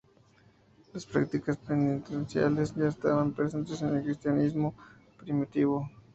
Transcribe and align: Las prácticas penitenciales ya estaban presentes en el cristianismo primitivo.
Las 0.93 1.05
prácticas 1.05 1.57
penitenciales 1.57 2.73
ya 2.73 2.87
estaban 2.87 3.33
presentes 3.33 3.83
en 3.83 3.97
el 3.97 4.01
cristianismo 4.03 4.73
primitivo. 5.19 5.87